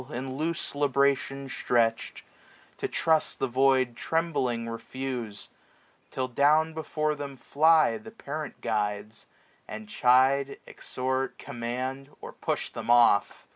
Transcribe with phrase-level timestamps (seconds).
[0.11, 2.23] In loose libration stretch'd,
[2.77, 5.49] to trust the void 740 Trembling refuse:
[6.09, 9.27] Till down before them fly The parent guides,
[9.67, 13.47] and chide, exhort, command, Or push them off.